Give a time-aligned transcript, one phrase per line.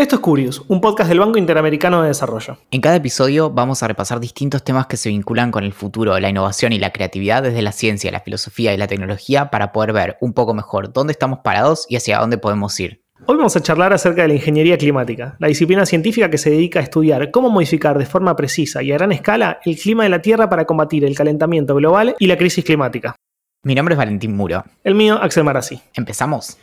[0.00, 2.56] Esto es Curious, un podcast del Banco Interamericano de Desarrollo.
[2.70, 6.28] En cada episodio vamos a repasar distintos temas que se vinculan con el futuro, la
[6.28, 10.16] innovación y la creatividad desde la ciencia, la filosofía y la tecnología para poder ver
[10.20, 13.02] un poco mejor dónde estamos parados y hacia dónde podemos ir.
[13.26, 16.78] Hoy vamos a charlar acerca de la ingeniería climática, la disciplina científica que se dedica
[16.78, 20.22] a estudiar cómo modificar de forma precisa y a gran escala el clima de la
[20.22, 23.16] Tierra para combatir el calentamiento global y la crisis climática.
[23.64, 24.62] Mi nombre es Valentín Muro.
[24.84, 25.80] El mío, Axel Marazzi.
[25.94, 26.56] ¿Empezamos?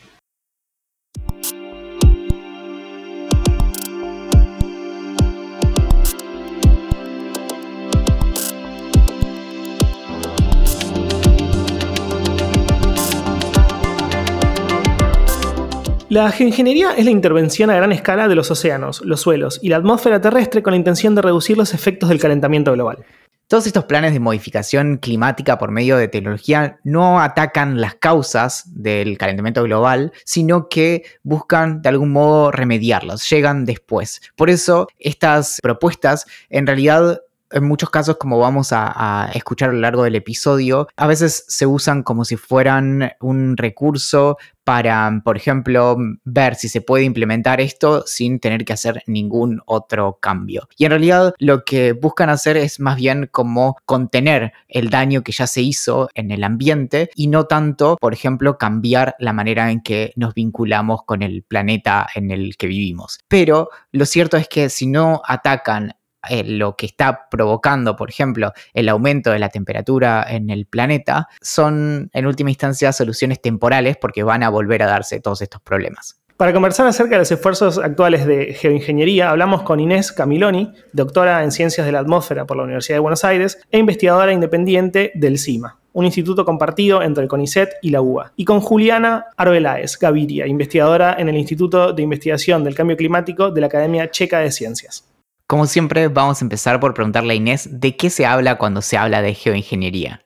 [16.16, 19.76] La geoingeniería es la intervención a gran escala de los océanos, los suelos y la
[19.76, 23.06] atmósfera terrestre con la intención de reducir los efectos del calentamiento global.
[23.50, 29.18] Todos estos planes de modificación climática por medio de tecnología no atacan las causas del
[29.18, 34.22] calentamiento global, sino que buscan de algún modo remediarlos, llegan después.
[34.38, 37.20] Por eso estas propuestas en realidad
[37.56, 41.66] en muchos casos, como vamos a, escuchar a lo largo del episodio, a veces se
[41.66, 48.04] usan como si fueran un recurso para, por ejemplo, ver si se puede implementar esto
[48.08, 50.68] sin tener que hacer ningún otro cambio.
[50.76, 55.32] Y en realidad lo que buscan hacer es más bien como contener el daño que
[55.32, 59.82] ya se hizo en el ambiente y no tanto, por ejemplo, cambiar la manera en
[59.82, 63.20] que nos vinculamos con el planeta en el que vivimos.
[63.28, 65.94] Pero lo cierto es que si no atacan
[66.30, 71.28] eh, lo que está provocando, por ejemplo, el aumento de la temperatura en el planeta,
[71.42, 76.20] son en última instancia soluciones temporales porque van a volver a darse todos estos problemas.
[76.38, 81.52] Para conversar acerca de los esfuerzos actuales de geoingeniería, hablamos con Inés Camiloni, doctora en
[81.52, 85.80] Ciencias de la Atmósfera por la Universidad de Buenos Aires e investigadora independiente del CIMA,
[85.94, 91.16] un instituto compartido entre el CONICET y la UBA, y con Juliana Arbeláez Gaviria, investigadora
[91.18, 95.15] en el Instituto de Investigación del Cambio Climático de la Academia Checa de Ciencias.
[95.48, 98.98] Como siempre, vamos a empezar por preguntarle a Inés de qué se habla cuando se
[98.98, 100.25] habla de geoingeniería.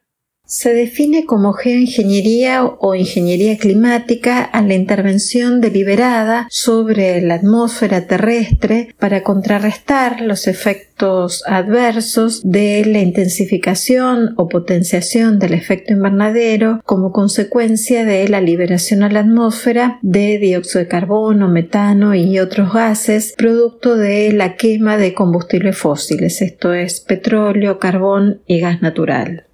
[0.51, 8.95] Se define como geoingeniería o ingeniería climática a la intervención deliberada sobre la atmósfera terrestre
[8.97, 18.03] para contrarrestar los efectos adversos de la intensificación o potenciación del efecto invernadero como consecuencia
[18.03, 23.95] de la liberación a la atmósfera de dióxido de carbono, metano y otros gases producto
[23.95, 29.45] de la quema de combustibles fósiles, esto es petróleo, carbón y gas natural.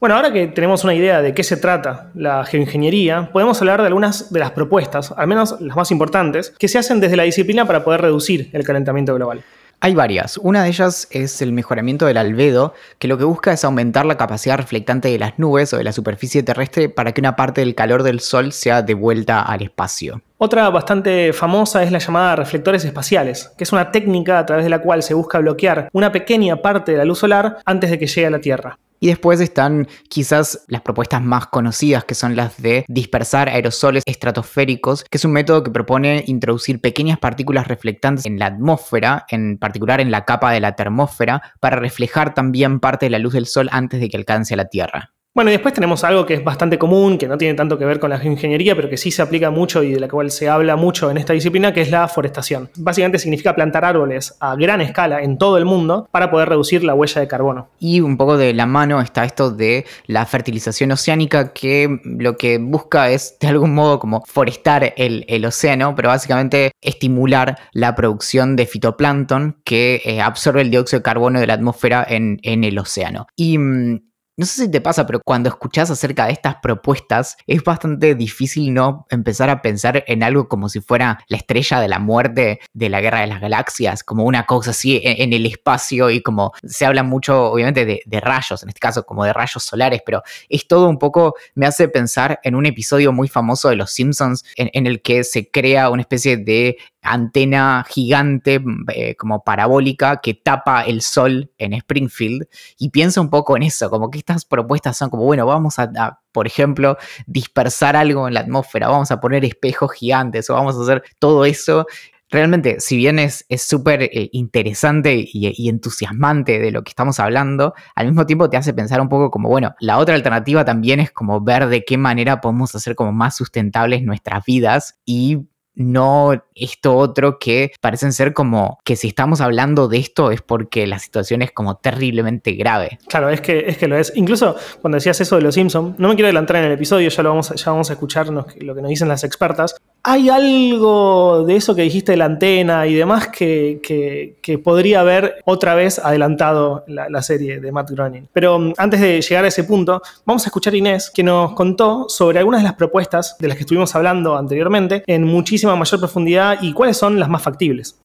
[0.00, 3.88] Bueno, ahora que tenemos una idea de qué se trata la geoingeniería, podemos hablar de
[3.88, 7.66] algunas de las propuestas, al menos las más importantes, que se hacen desde la disciplina
[7.66, 9.44] para poder reducir el calentamiento global.
[9.78, 10.38] Hay varias.
[10.38, 14.16] Una de ellas es el mejoramiento del albedo, que lo que busca es aumentar la
[14.16, 17.74] capacidad reflectante de las nubes o de la superficie terrestre para que una parte del
[17.74, 20.22] calor del Sol sea devuelta al espacio.
[20.38, 24.70] Otra bastante famosa es la llamada reflectores espaciales, que es una técnica a través de
[24.70, 28.06] la cual se busca bloquear una pequeña parte de la luz solar antes de que
[28.06, 28.78] llegue a la Tierra.
[29.00, 35.04] Y después están quizás las propuestas más conocidas, que son las de dispersar aerosoles estratosféricos,
[35.04, 40.00] que es un método que propone introducir pequeñas partículas reflectantes en la atmósfera, en particular
[40.00, 43.70] en la capa de la termósfera, para reflejar también parte de la luz del sol
[43.72, 45.14] antes de que alcance a la Tierra.
[45.32, 48.00] Bueno, y después tenemos algo que es bastante común, que no tiene tanto que ver
[48.00, 50.74] con la geoingeniería, pero que sí se aplica mucho y de la cual se habla
[50.74, 52.68] mucho en esta disciplina, que es la forestación.
[52.76, 56.94] Básicamente significa plantar árboles a gran escala en todo el mundo para poder reducir la
[56.94, 57.68] huella de carbono.
[57.78, 62.58] Y un poco de la mano está esto de la fertilización oceánica, que lo que
[62.58, 68.66] busca es de algún modo como forestar el, océano, pero básicamente estimular la producción de
[68.66, 73.28] fitoplancton que eh, absorbe el dióxido de carbono de la atmósfera en, en el océano.
[73.36, 74.09] Y mm,
[74.40, 78.72] no sé si te pasa, pero cuando escuchas acerca de estas propuestas es bastante difícil
[78.72, 82.88] no empezar a pensar en algo como si fuera la estrella de la muerte de
[82.88, 86.52] la guerra de las galaxias, como una cosa así e-, en, el espacio y como
[86.64, 90.66] se habla mucho obviamente de, rayos, en este caso como de rayos solares, pero es
[90.66, 94.86] todo un poco, me hace pensar en un episodio muy famoso de Los Simpsons en
[94.86, 98.62] el que se crea una especie de antena gigante
[98.94, 102.46] eh, como parabólica que tapa el sol en Springfield
[102.78, 106.20] y piensa un poco en eso, como que estas propuestas son como, bueno, vamos a,
[106.32, 110.82] por ejemplo, dispersar algo en la atmósfera, vamos a poner espejos gigantes o vamos a
[110.82, 111.86] hacer todo eso.
[112.32, 117.74] Realmente, si bien es súper eh, interesante y, y, entusiasmante de lo que estamos hablando,
[117.96, 121.10] al mismo tiempo te hace pensar un poco como, bueno, la otra alternativa también es
[121.10, 125.38] como ver de qué manera podemos hacer como más sustentables nuestras vidas y
[125.80, 130.86] no esto otro que parecen ser como que si estamos hablando de esto es porque
[130.86, 132.98] la situación es como terriblemente grave.
[133.08, 134.12] Claro, es que, es que lo es.
[134.14, 137.22] Incluso cuando decías eso de los Simpsons, no me quiero adelantar en el episodio, ya
[137.22, 141.56] lo vamos, ya vamos a escuchar lo que nos dicen las expertas, ¿Hay algo de
[141.56, 147.22] eso que dijiste de la antena y demás que, podría haber otra vez adelantado la,
[147.22, 148.28] serie de Matt Groening?
[148.32, 151.52] Pero um, antes de llegar a ese punto, vamos a escuchar a Inés que nos
[151.52, 156.00] contó sobre algunas de las propuestas de las que estuvimos hablando anteriormente en muchísima mayor
[156.00, 158.00] profundidad y cuáles son las más factibles.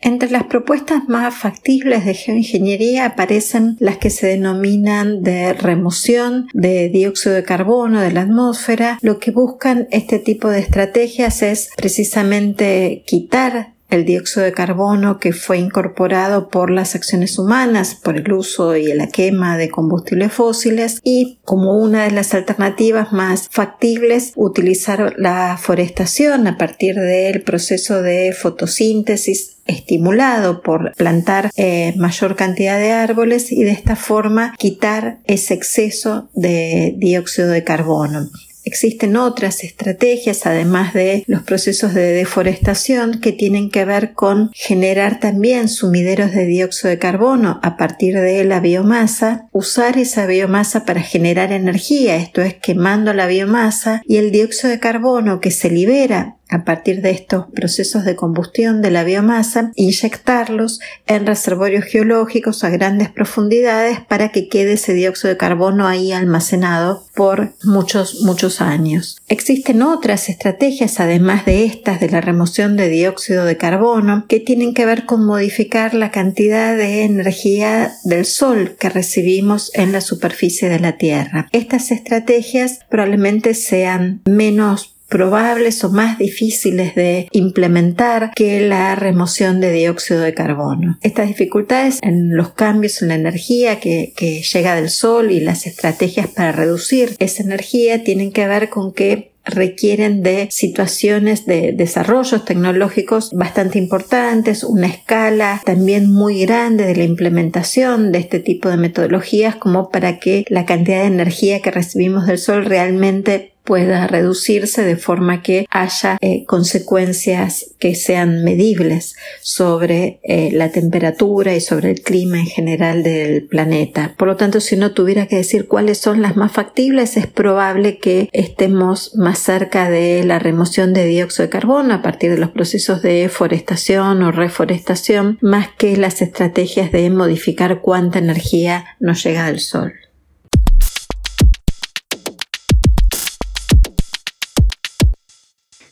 [0.00, 6.88] Entre las propuestas más factibles de geoingeniería aparecen las que se denominan de remoción de
[6.88, 8.98] dióxido de carbono de la atmósfera.
[9.02, 15.32] Lo que buscan este tipo de estrategias es precisamente quitar el dióxido de carbono que
[15.32, 21.00] fue incorporado por las acciones humanas, por el uso y la quema de combustibles fósiles
[21.02, 28.02] y como una de las alternativas más factibles utilizar la forestación a partir del proceso
[28.02, 35.18] de fotosíntesis estimulado por plantar eh, mayor cantidad de árboles y de esta forma quitar
[35.24, 38.28] ese exceso de dióxido de carbono.
[38.68, 45.20] Existen otras estrategias, además de los procesos de deforestación, que tienen que ver con generar
[45.20, 51.00] también sumideros de dióxido de carbono a partir de la biomasa, usar esa biomasa para
[51.00, 56.37] generar energía, esto es quemando la biomasa y el dióxido de carbono que se libera
[56.48, 62.70] a partir de estos procesos de combustión de la biomasa, inyectarlos en reservorios geológicos a
[62.70, 69.18] grandes profundidades para que quede ese dióxido de carbono ahí almacenado por muchos, muchos años.
[69.28, 74.74] Existen otras estrategias, además de estas de la remoción de dióxido de carbono, que tienen
[74.74, 80.68] que ver con modificar la cantidad de energía del sol que recibimos en la superficie
[80.68, 81.48] de la Tierra.
[81.52, 89.72] Estas estrategias probablemente sean menos probables o más difíciles de implementar que la remoción de
[89.72, 90.98] dióxido de carbono.
[91.02, 94.12] Estas dificultades en los cambios en la energía que,
[94.52, 99.32] llega del sol y las estrategias para reducir esa energía tienen que ver con que
[99.44, 107.04] requieren de situaciones de desarrollos tecnológicos bastante importantes, una escala también muy grande de la
[107.04, 112.26] implementación de este tipo de metodologías como para que la cantidad de energía que recibimos
[112.26, 120.20] del sol realmente pueda reducirse de forma que haya eh, consecuencias que sean medibles sobre
[120.22, 124.14] eh, la temperatura y sobre el clima en general del planeta.
[124.16, 127.98] Por lo tanto, si no tuviera que decir cuáles son las más factibles, es probable
[127.98, 132.52] que estemos más cerca de la remoción de dióxido de carbono a partir de los
[132.52, 139.44] procesos de forestación o reforestación, más que las estrategias de modificar cuánta energía nos llega
[139.44, 139.92] del sol.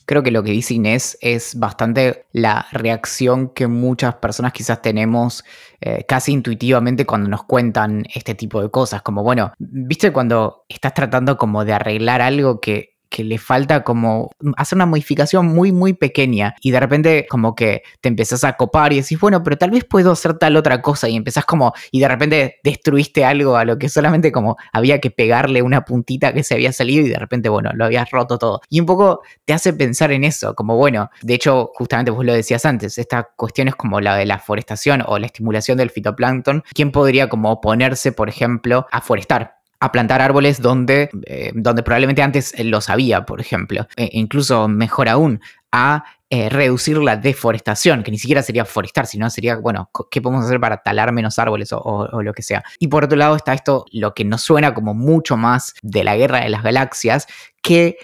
[0.07, 5.45] Creo que lo que dice Inés es bastante la reacción que muchas personas quizás tenemos
[5.81, 9.03] eh, casi intuitivamente cuando nos cuentan este tipo de cosas.
[9.03, 14.31] Como, bueno, viste cuando estás tratando como de arreglar algo que que le falta como
[14.59, 18.93] hacer una modificación muy, muy pequeña y de repente como que te empezás a copar
[18.93, 22.01] y decís, bueno, pero tal vez puedo hacer tal otra cosa y empezás como, y
[22.01, 26.43] de repente destruiste algo a lo que solamente como había que pegarle una puntita que
[26.43, 28.61] se había salido y de repente, bueno, lo habías roto todo.
[28.69, 32.35] Y un poco te hace pensar en eso, como, bueno, de hecho, justamente vos lo
[32.35, 36.65] decías antes, esta cuestión es como la de la forestación o la estimulación del fitoplancton,
[36.75, 39.56] ¿quién podría como oponerse, por ejemplo, a forestar?
[39.87, 43.87] A plantar árboles donde, eh, donde probablemente antes los había, por ejemplo.
[43.97, 45.41] E incluso mejor aún,
[45.73, 50.45] a eh, reducir la deforestación, que ni siquiera sería forestar, sino sería, bueno, ¿qué podemos
[50.45, 52.65] hacer para talar menos árboles o, o, lo que sea?
[52.79, 56.17] Y por otro lado está esto, lo que nos suena como mucho más de la
[56.17, 57.27] guerra de las galaxias,
[57.63, 57.97] que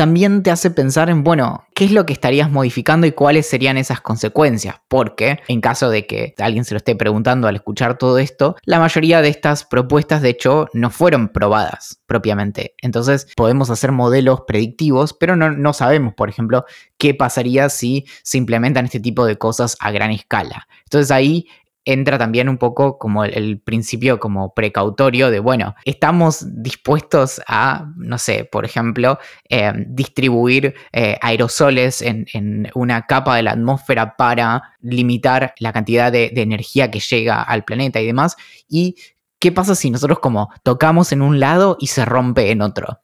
[0.00, 3.76] también te hace pensar en, bueno, ¿qué es lo que estarías modificando y cuáles serían
[3.76, 4.76] esas consecuencias?
[4.88, 8.78] Porque en caso de que alguien se lo esté preguntando al escuchar todo esto, la
[8.78, 12.74] mayoría de estas propuestas de hecho no fueron probadas propiamente.
[12.80, 16.64] Entonces podemos hacer modelos predictivos, pero no, no sabemos, por ejemplo,
[16.96, 20.66] qué pasaría si se implementan este tipo de cosas a gran escala.
[20.84, 21.46] Entonces ahí
[21.84, 28.18] entra también un poco como el, principio como precautorio de, bueno, estamos dispuestos a, no
[28.18, 29.18] sé, por ejemplo,
[29.48, 32.26] eh, distribuir eh, aerosoles en,
[32.74, 37.64] una capa de la atmósfera para limitar la cantidad de, de energía que llega al
[37.64, 38.36] planeta y demás.
[38.68, 38.96] ¿Y
[39.38, 43.00] qué pasa si nosotros como tocamos en un lado y se rompe en otro?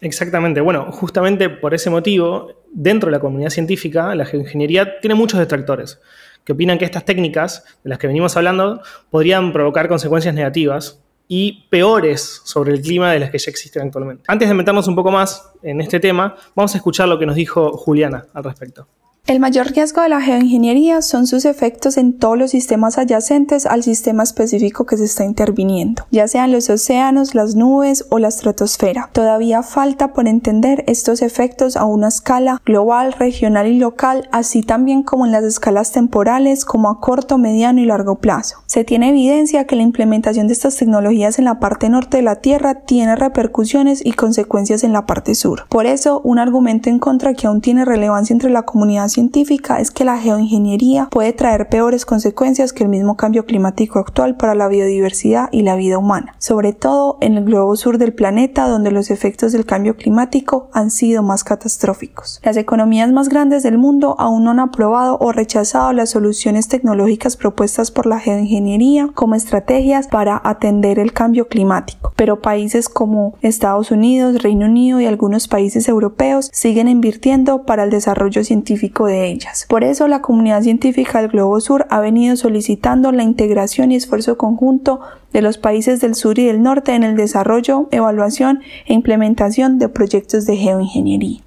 [0.00, 0.60] Exactamente.
[0.60, 6.00] Bueno, justamente por ese motivo, dentro de la comunidad científica, la geoingeniería tiene muchos detractores
[6.44, 11.66] que opinan que estas técnicas de las que venimos hablando podrían provocar consecuencias negativas y
[11.70, 14.24] peores sobre el clima de las que ya existen actualmente.
[14.26, 17.36] Antes de meternos un poco más en este tema, vamos a escuchar lo que nos
[17.36, 18.88] dijo Juliana al respecto.
[19.26, 23.84] El mayor riesgo de la geoingeniería son sus efectos en todos los sistemas adyacentes al
[23.84, 29.08] sistema específico que se está interviniendo, ya sean los océanos, las nubes o la estratosfera.
[29.12, 35.04] Todavía falta por entender estos efectos a una escala global, regional y local, así también
[35.04, 38.56] como en las escalas temporales como a corto, mediano y largo plazo.
[38.66, 42.36] Se tiene evidencia que la implementación de estas tecnologías en la parte norte de la
[42.36, 45.66] Tierra tiene repercusiones y consecuencias en la parte sur.
[45.68, 49.90] Por eso, un argumento en contra que aún tiene relevancia entre la comunidad científica es
[49.90, 54.68] que la geoingeniería puede traer peores consecuencias que el mismo cambio climático actual para la
[54.68, 59.10] biodiversidad y la vida humana, sobre todo en el globo sur del planeta donde los
[59.10, 62.40] efectos del cambio climático han sido más catastróficos.
[62.42, 67.36] Las economías más grandes del mundo aún no han aprobado o rechazado las soluciones tecnológicas
[67.36, 73.90] propuestas por la geoingeniería como estrategias para atender el cambio climático, pero países como Estados
[73.90, 79.66] Unidos, Reino Unido y algunos países europeos siguen invirtiendo para el desarrollo científico de ellas.
[79.68, 84.36] Por eso la comunidad científica del Globo Sur ha venido solicitando la integración y esfuerzo
[84.36, 85.00] conjunto
[85.32, 89.88] de los países del sur y del norte en el desarrollo, evaluación e implementación de
[89.88, 91.40] proyectos de geoingeniería.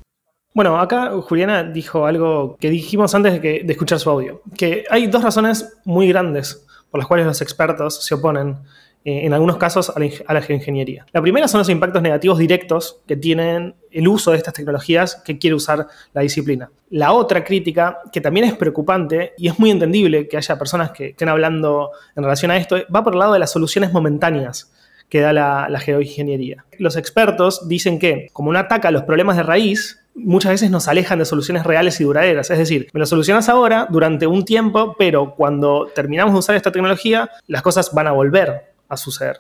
[0.54, 5.08] Bueno, acá Juliana dijo algo que dijimos antes de, de escuchar su audio, que hay
[5.08, 8.58] dos razones muy grandes por las cuales los expertos se oponen
[9.06, 11.06] eh, en algunos casos a la, geoingeniería.
[11.12, 15.38] La primera son los impactos negativos directos que tienen el uso de estas tecnologías que
[15.38, 16.72] quiere usar la disciplina.
[16.90, 21.08] La otra crítica, que también es preocupante y es muy entendible que haya personas que
[21.08, 24.72] estén hablando en relación a esto, va por el lado de las soluciones momentáneas
[25.10, 26.64] que da la, la geoingeniería.
[26.80, 31.20] Los expertos dicen que, como no ataca los problemas de raíz, muchas veces nos alejan
[31.20, 32.50] de soluciones reales y duraderas.
[32.50, 36.72] Es decir, me lo solucionas ahora durante un tiempo, pero cuando terminamos de usar esta
[36.72, 39.38] tecnología, las cosas van a volver a suceder.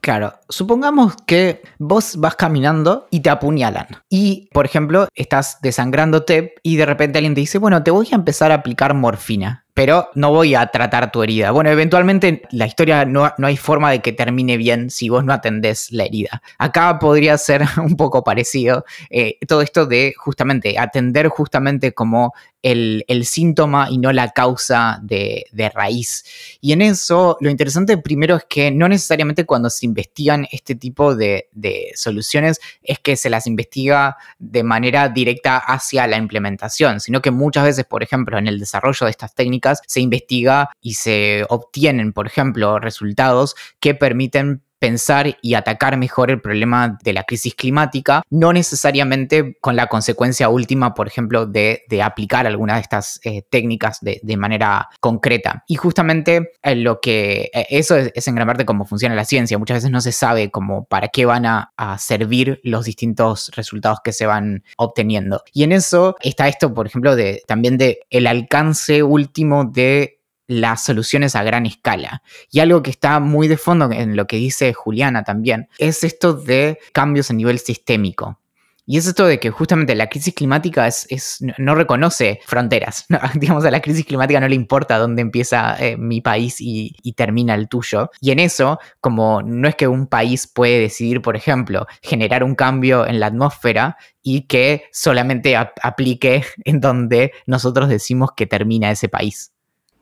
[0.00, 3.86] Claro, supongamos que vos vas caminando y te apuñalan.
[4.08, 8.14] Y, por ejemplo, estás desangrándote y de repente alguien te dice, bueno, te voy a
[8.14, 11.50] empezar a aplicar morfina pero no voy a tratar tu herida.
[11.50, 15.32] Bueno, eventualmente la historia no, no, hay forma de que termine bien si vos no
[15.32, 16.42] atendés la herida.
[16.58, 23.24] Acá podría ser un poco parecido eh, todo esto de justamente atender justamente como el,
[23.24, 26.24] síntoma y no la causa de, raíz.
[26.60, 31.14] Y en eso lo interesante primero es que no necesariamente cuando se investigan este tipo
[31.14, 37.22] de, de soluciones es que se las investiga de manera directa hacia la implementación, sino
[37.22, 41.44] que muchas veces, por ejemplo, en el desarrollo de estas técnicas, se investiga y se
[41.48, 47.54] obtienen, por ejemplo, resultados que permiten pensar y atacar mejor el problema de la crisis
[47.54, 53.42] climática, no necesariamente con la consecuencia última, por ejemplo, de, aplicar alguna de estas eh,
[53.50, 55.64] técnicas de, manera concreta.
[55.68, 59.58] Y justamente eh, lo que eh, eso es, en gran parte cómo funciona la ciencia.
[59.58, 63.98] Muchas veces no se sabe cómo para qué van a, a, servir los distintos resultados
[64.02, 65.42] que se van obteniendo.
[65.52, 70.19] Y en eso está esto, por ejemplo, de también de el alcance último de
[70.50, 72.22] las soluciones a gran escala.
[72.50, 76.34] Y algo que está muy de fondo en lo que dice Juliana también, es esto
[76.34, 78.40] de cambios a nivel sistémico.
[78.84, 83.06] Y es esto de que justamente la crisis climática es, no reconoce fronteras.
[83.34, 87.54] digamos, a la crisis climática no le importa dónde empieza eh, mi país y, termina
[87.54, 88.10] el tuyo.
[88.20, 92.56] Y en eso, como no es que un país puede decidir, por ejemplo, generar un
[92.56, 99.08] cambio en la atmósfera y que solamente aplique en donde nosotros decimos que termina ese
[99.08, 99.52] país.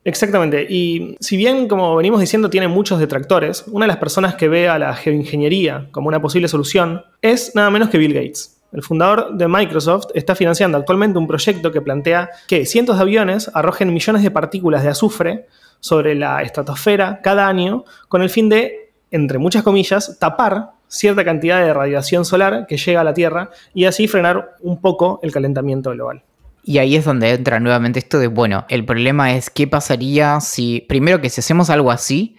[0.09, 0.67] Exactamente.
[0.67, 4.67] Y si bien, como venimos diciendo, tiene muchos detractores, una de las personas que ve
[4.67, 8.59] a la geoingeniería como una posible solución es nada menos que Bill Gates.
[8.73, 13.51] El fundador de Microsoft está financiando actualmente un proyecto que plantea que cientos de aviones
[13.53, 15.47] arrojen millones de partículas de azufre
[15.79, 21.61] sobre la estratosfera cada año con el fin de, entre muchas comillas, tapar cierta cantidad
[21.61, 25.91] de radiación solar que llega a la Tierra y así frenar un poco el calentamiento
[25.91, 26.23] global.
[26.69, 30.85] Y ahí es donde entra nuevamente esto de, bueno, el problema es qué pasaría si,
[30.87, 32.37] primero que si hacemos algo así,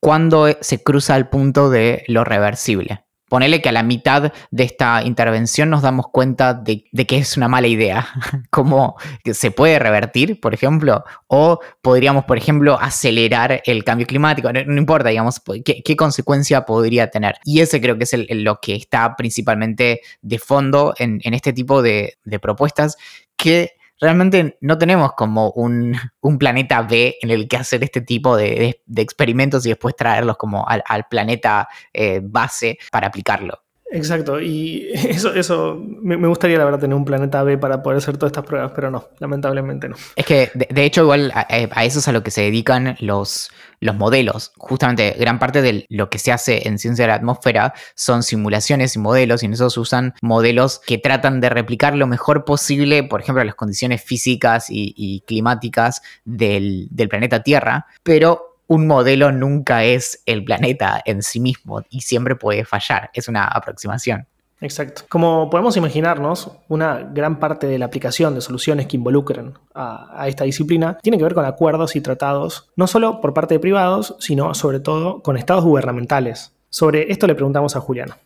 [0.00, 3.06] cuando se cruza el punto de lo reversible.
[3.26, 7.48] Ponele que a la mitad de esta intervención nos damos cuenta de, que es una
[7.48, 8.06] mala idea.
[8.50, 8.96] ¿Cómo
[9.32, 11.02] se puede revertir, por ejemplo?
[11.26, 14.52] O podríamos, por ejemplo, acelerar el cambio climático.
[14.52, 17.36] No, importa, digamos, ¿qué, consecuencia podría tener.
[17.46, 22.14] Y ese creo que es lo que está principalmente de fondo en, este tipo de
[22.42, 22.98] propuestas
[23.36, 25.98] que realmente no tenemos como un,
[26.38, 30.82] planeta B en el que hacer este tipo de, experimentos y después traerlos como al,
[31.08, 33.63] planeta eh, base para aplicarlo.
[33.94, 38.16] Exacto, y eso, eso me, gustaría la verdad tener un planeta B para poder hacer
[38.16, 39.94] todas estas pruebas, pero no, lamentablemente no.
[40.16, 41.44] Es que de, hecho igual a,
[41.84, 44.52] eso es a lo que se dedican los, los modelos.
[44.56, 48.96] Justamente gran parte de lo que se hace en ciencia de la atmósfera son simulaciones
[48.96, 53.04] y modelos y en eso se usan modelos que tratan de replicar lo mejor posible,
[53.04, 59.84] por ejemplo, las condiciones físicas y, climáticas del, del planeta Tierra, pero un modelo nunca
[59.84, 63.10] es el planeta en sí mismo y siempre puede fallar.
[63.12, 64.26] Es una aproximación.
[64.60, 65.02] Exacto.
[65.08, 70.44] Como podemos imaginarnos, una gran parte de la aplicación de soluciones que involucren a, esta
[70.44, 74.54] disciplina tiene que ver con acuerdos y tratados, no solo por parte de privados, sino
[74.54, 76.52] sobre todo con estados gubernamentales.
[76.70, 78.18] Sobre esto le preguntamos a Juliana.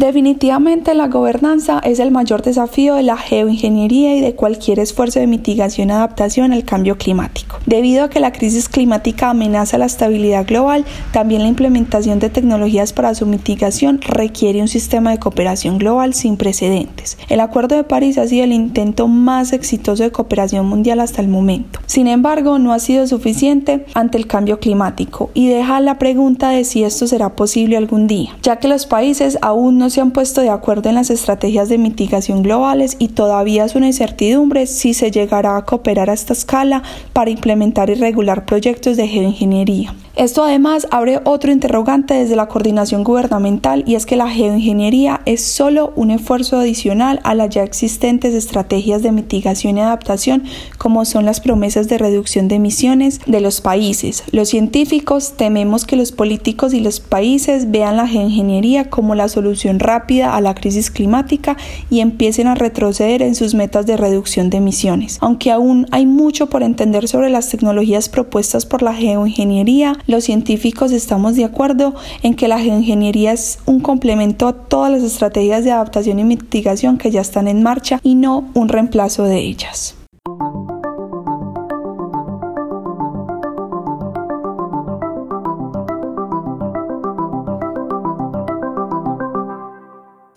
[0.00, 5.26] Definitivamente la gobernanza es el mayor desafío de la geoingeniería y de cualquier esfuerzo de
[5.26, 7.58] mitigación y adaptación al cambio climático.
[7.66, 12.94] Debido a que la crisis climática amenaza la estabilidad global, también la implementación de tecnologías
[12.94, 17.18] para su mitigación requiere un sistema de cooperación global sin precedentes.
[17.28, 21.28] El Acuerdo de París ha sido el intento más exitoso de cooperación mundial hasta el
[21.28, 21.78] momento.
[21.84, 26.64] Sin embargo, no ha sido suficiente ante el cambio climático y deja la pregunta de
[26.64, 30.40] si esto será posible algún día, ya que los países aún no se han puesto
[30.40, 35.10] de acuerdo en las estrategias de mitigación globales y todavía es una incertidumbre si se
[35.10, 36.82] llegará a cooperar a esta escala
[37.12, 39.94] para implementar y regular proyectos de geoingeniería.
[40.16, 45.40] Esto además abre otro interrogante desde la coordinación gubernamental y es que la geoingeniería es
[45.40, 50.42] solo un esfuerzo adicional a las ya existentes estrategias de mitigación y adaptación
[50.78, 54.24] como son las promesas de reducción de emisiones de los países.
[54.32, 59.78] Los científicos tememos que los políticos y los países vean la geoingeniería como la solución
[59.78, 61.56] rápida a la crisis climática
[61.88, 65.18] y empiecen a retroceder en sus metas de reducción de emisiones.
[65.20, 70.92] Aunque aún hay mucho por entender sobre las tecnologías propuestas por la geoingeniería, los científicos
[70.92, 75.72] estamos de acuerdo en que la geoingeniería es un complemento a todas las estrategias de
[75.72, 79.96] adaptación y mitigación que ya están en marcha y no un reemplazo de ellas.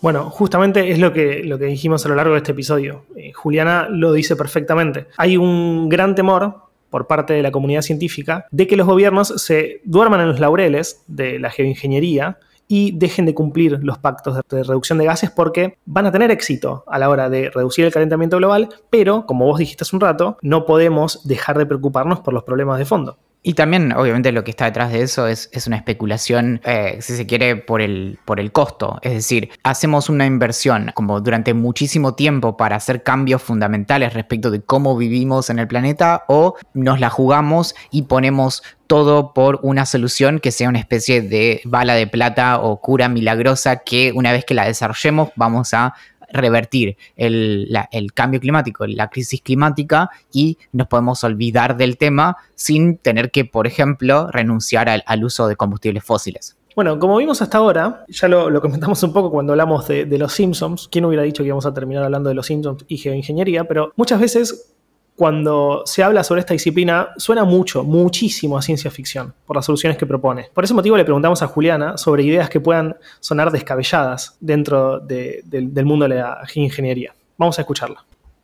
[0.03, 3.05] Bueno, justamente es lo que, lo que dijimos a lo largo de este episodio.
[3.15, 5.07] Eh, Juliana lo dice perfectamente.
[5.15, 6.62] Hay un gran temor
[6.93, 11.03] por parte de la comunidad científica de que los gobiernos se duerman en los laureles
[11.07, 16.05] de la geoingeniería y dejen de cumplir los pactos de reducción de gases porque van
[16.05, 19.83] a tener éxito a la hora de reducir el calentamiento global, pero, como vos dijiste
[19.83, 23.17] hace un rato, no podemos dejar de preocuparnos por los problemas de fondo.
[23.45, 27.27] Y también, obviamente, lo que está detrás de eso es, una especulación, eh, si se
[27.27, 28.99] quiere, por el, por el costo.
[29.01, 34.61] Es decir, hacemos una inversión como durante muchísimo tiempo para hacer cambios fundamentales respecto de
[34.61, 40.39] cómo vivimos en el planeta o nos la jugamos y ponemos todo por una solución
[40.39, 44.53] que sea una especie de bala de plata o cura milagrosa que una vez que
[44.53, 45.95] la desarrollemos vamos a
[46.33, 47.67] revertir el,
[48.13, 53.67] cambio climático, la crisis climática y nos podemos olvidar del tema sin tener que, por
[53.67, 56.57] ejemplo, renunciar al, uso de combustibles fósiles.
[56.75, 60.89] Bueno, como vimos hasta ahora, ya lo, comentamos un poco cuando hablamos de, los Simpsons,
[60.91, 63.65] ¿quién hubiera dicho que íbamos a terminar hablando de los Simpsons y geoingeniería?
[63.65, 64.72] Pero muchas veces
[65.15, 69.97] cuando se habla sobre esta disciplina, suena mucho, muchísimo a ciencia ficción por las soluciones
[69.97, 70.49] que propone.
[70.53, 75.85] Por ese motivo le preguntamos a Juliana sobre ideas que puedan sonar descabelladas dentro del
[75.85, 77.13] mundo de la ingeniería.
[77.37, 78.03] Vamos a escucharla.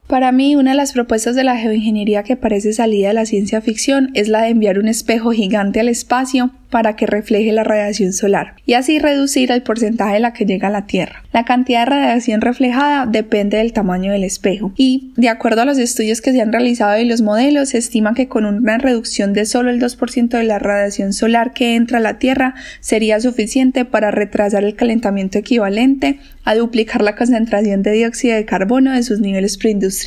[0.10, 3.62] Para mí, una de las propuestas de la geoingeniería que parece salida de la ciencia
[3.62, 8.14] ficción es la de enviar un espejo gigante al espacio para que refleje la radiación
[8.14, 11.24] solar y así reducir el porcentaje de la que llega a la Tierra.
[11.34, 15.78] La cantidad de radiación reflejada depende del tamaño del espejo y, de acuerdo a los
[15.78, 19.46] estudios que se han realizado y los modelos, se estima que con una reducción de
[19.46, 24.12] solo el 2% de la radiación solar que entra a la Tierra sería suficiente para
[24.12, 29.58] retrasar el calentamiento equivalente a duplicar la concentración de dióxido de carbono de sus niveles
[29.58, 29.99] preindustriales,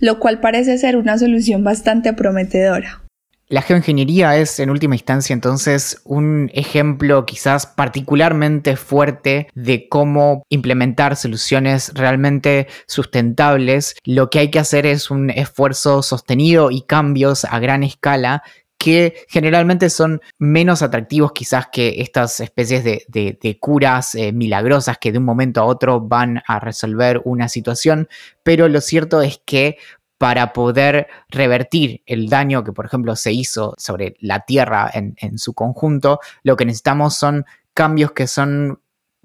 [0.00, 3.02] lo cual parece ser una solución bastante prometedora.
[3.48, 11.14] La geoingeniería es en última instancia entonces un ejemplo quizás particularmente fuerte de cómo implementar
[11.14, 13.94] soluciones realmente sustentables.
[14.04, 18.42] Lo que hay que hacer es un esfuerzo sostenido y cambios a gran escala
[18.78, 25.18] que generalmente son menos atractivos quizás que estas especies de, curas eh, milagrosas que de
[25.18, 28.08] un momento a otro van a resolver una situación,
[28.42, 29.78] pero lo cierto es que
[30.18, 35.52] para poder revertir el daño que, por ejemplo, se hizo sobre la Tierra en, su
[35.52, 38.80] conjunto, lo que necesitamos son cambios que son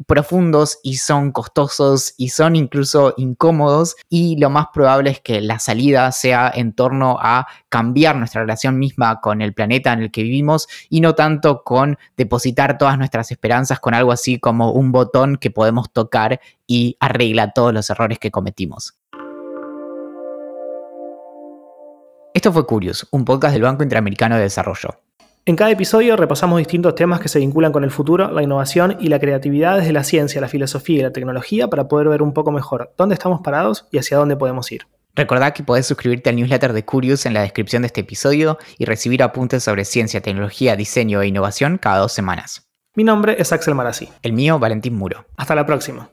[0.08, 5.60] profundos y son costosos y son incluso incómodos y lo más probable es que la
[5.60, 10.24] salida sea en torno a cambiar nuestra relación misma con el planeta en el que
[10.24, 15.38] vivimos y no tanto con depositar todas nuestras esperanzas con algo así como un botón
[15.38, 18.96] que podemos tocar y arregla todos los errores que cometimos.
[22.34, 24.96] Esto fue Curious, un podcast del Banco Interamericano de Desarrollo.
[25.44, 29.08] En cada episodio repasamos distintos temas que se vinculan con el futuro, la innovación y
[29.08, 32.52] la creatividad desde la ciencia, la filosofía y la tecnología para poder ver un poco
[32.52, 34.84] mejor dónde estamos parados y hacia dónde podemos ir.
[35.16, 38.86] Recordá que podés suscribirte al newsletter de Curious en la descripción de este episodio y
[38.86, 42.70] recibir apuntes sobre ciencia, tecnología, diseño e innovación cada dos semanas.
[42.96, 44.10] Mi nombre es Axel Marazzi.
[44.22, 45.26] El mío, Valentín Muro.
[45.38, 46.12] Hasta la próxima.